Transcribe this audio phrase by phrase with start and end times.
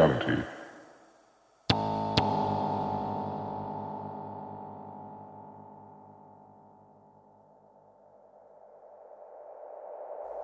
[0.00, 0.42] reality.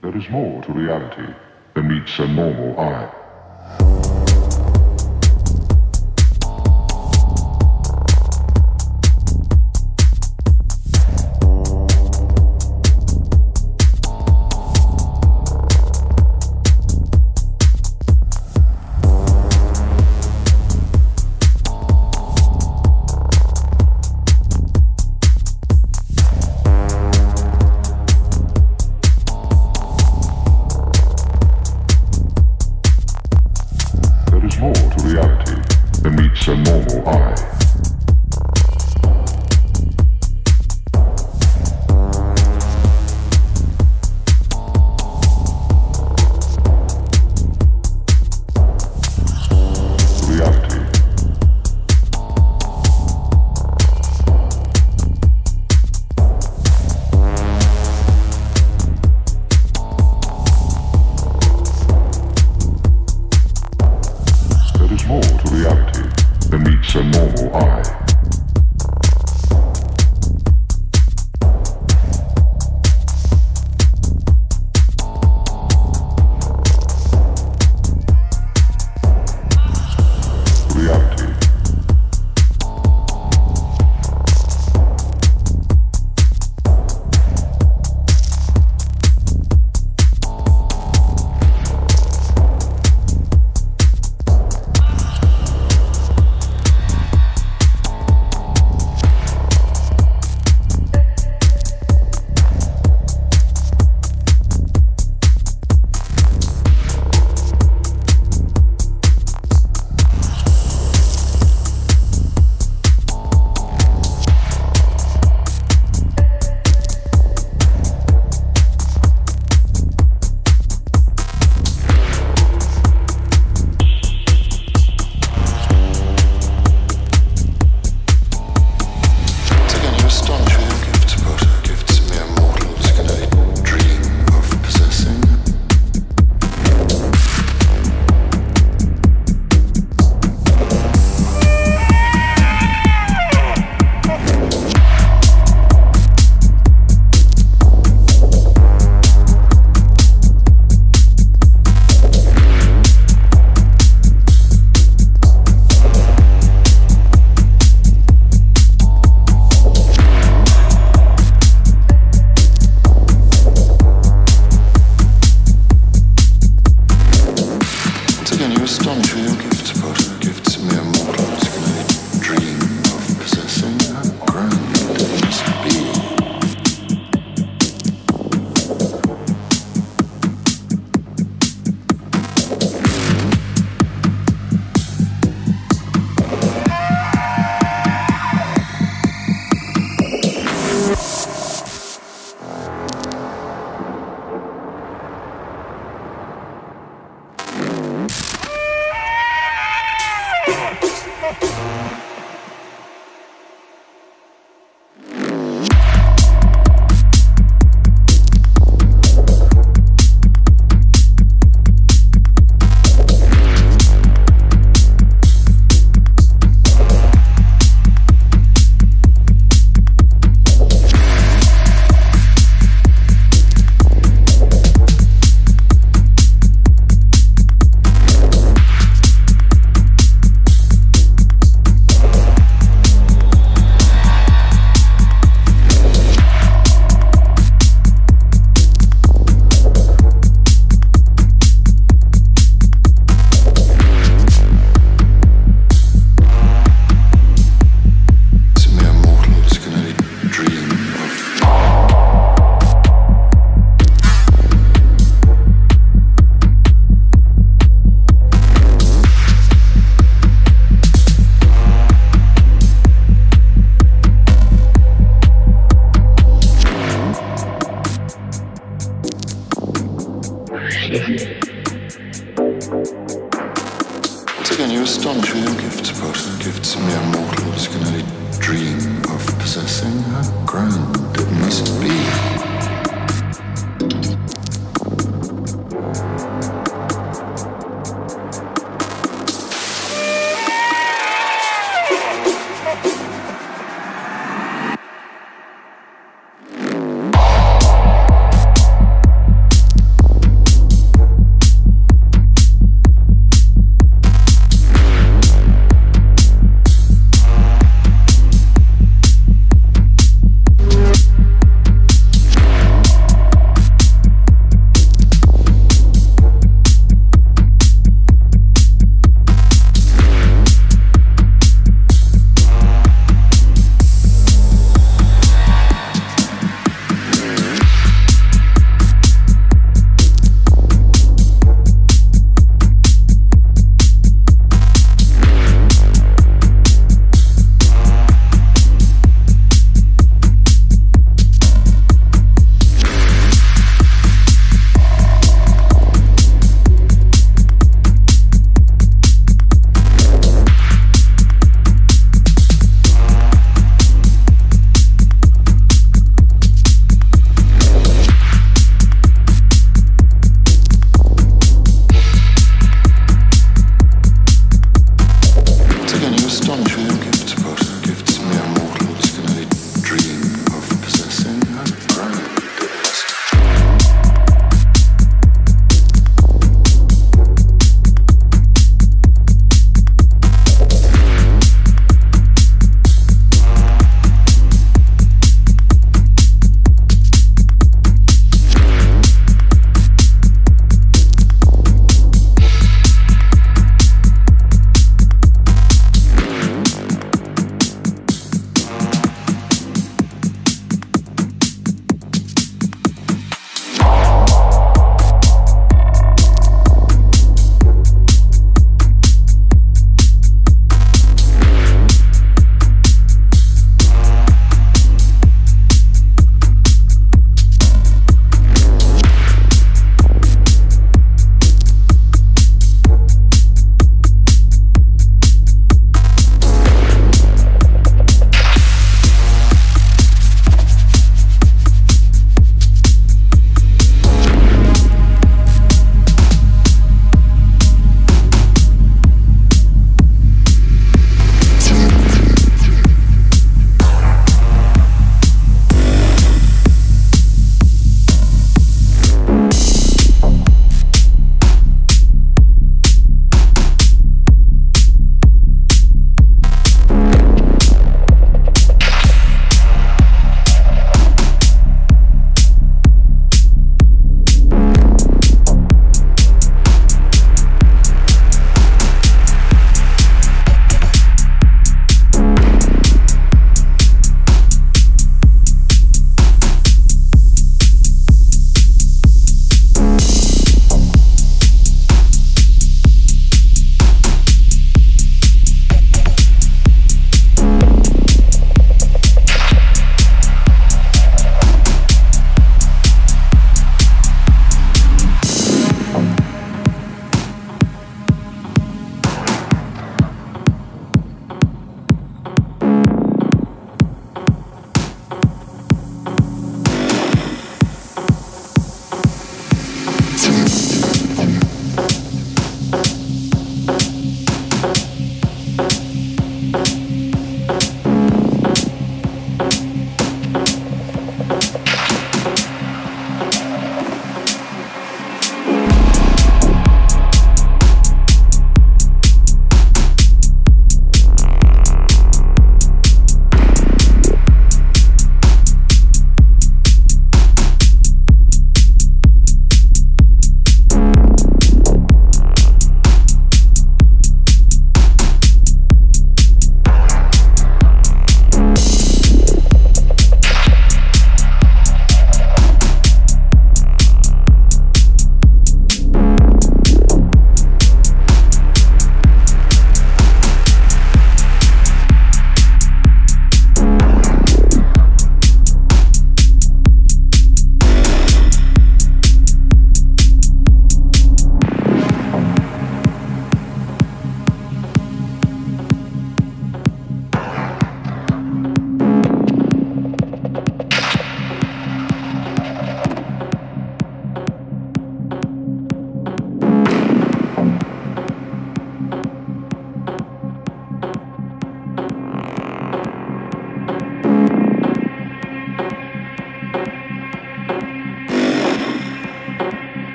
[0.00, 1.34] There is more to reality
[1.74, 3.17] than meets a normal eye.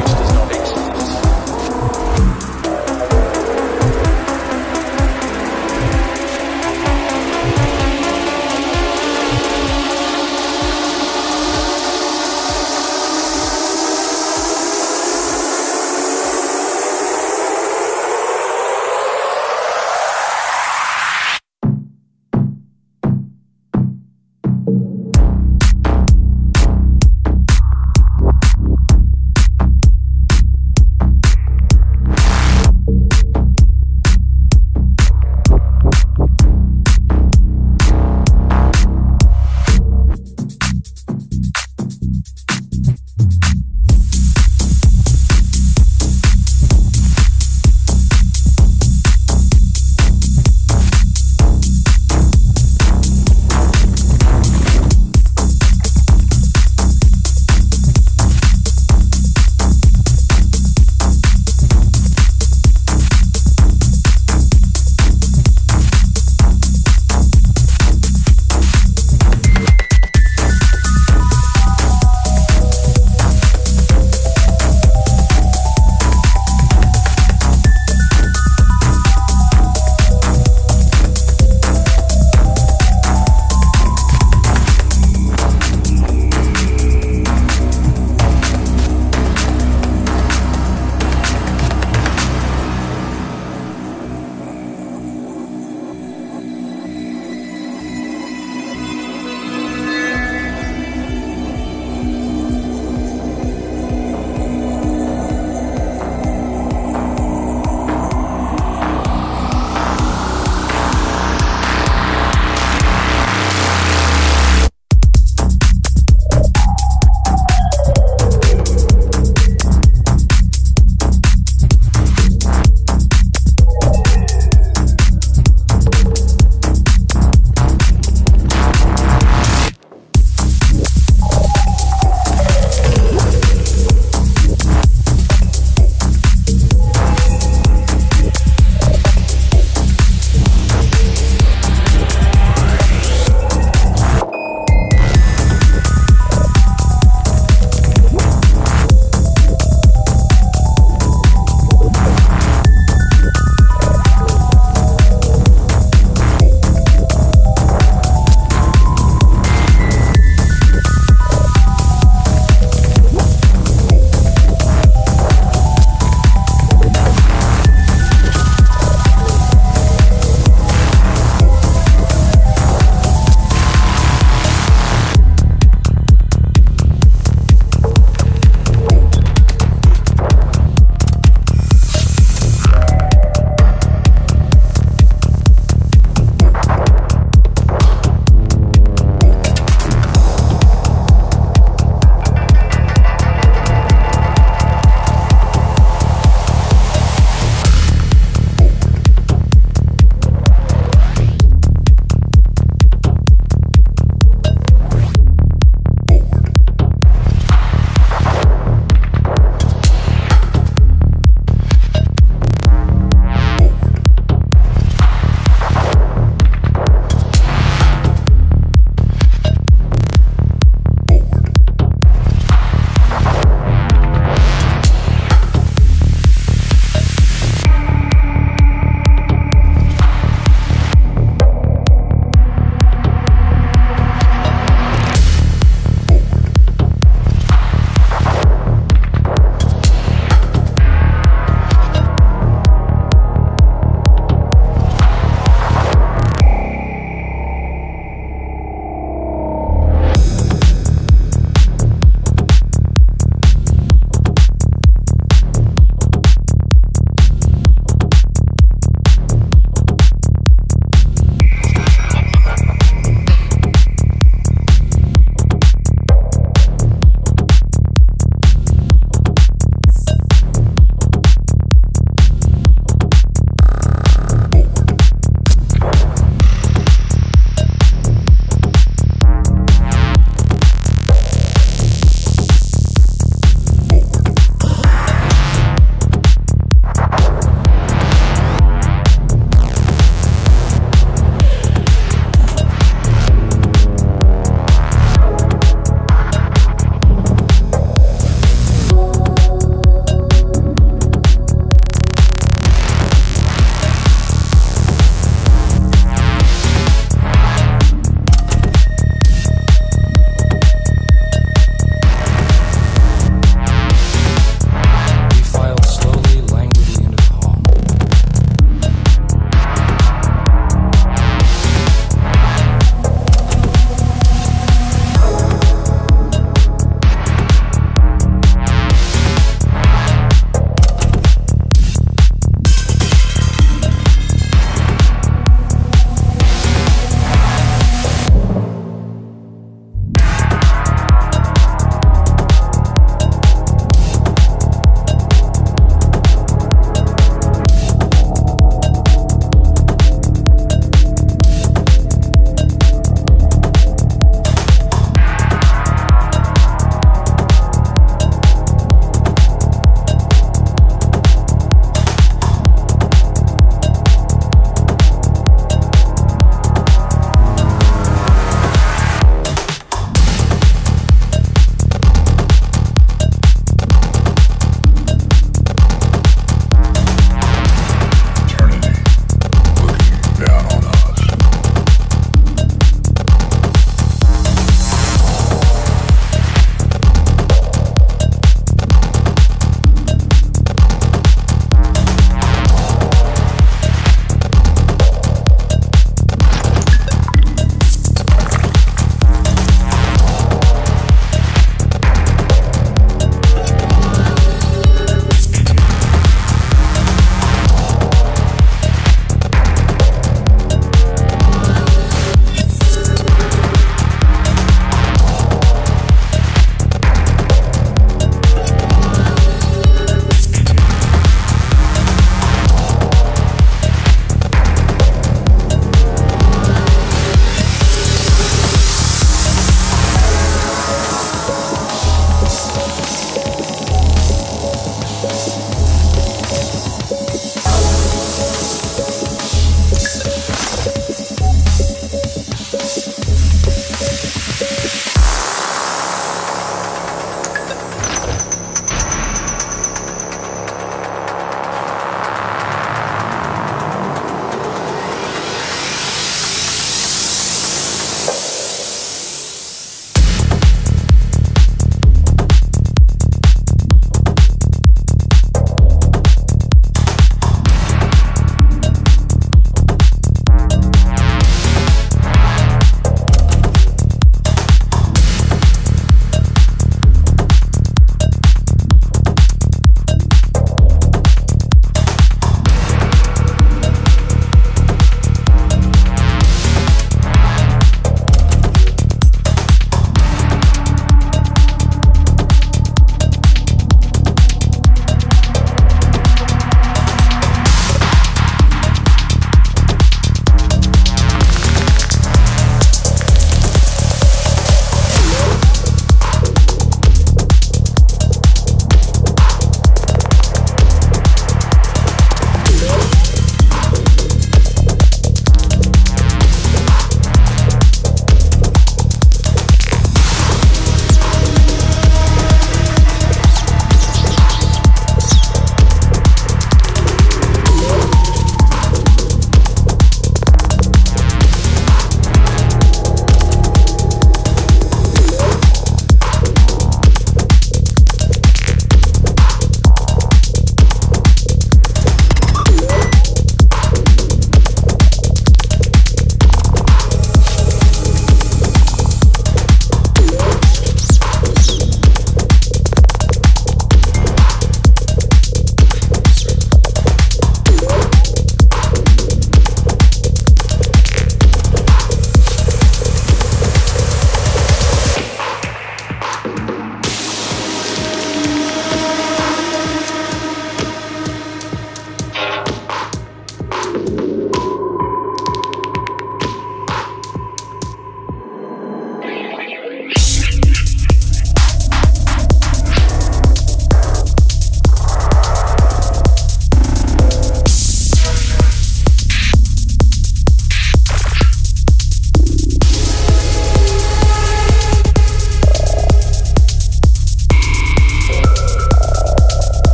[0.00, 0.29] About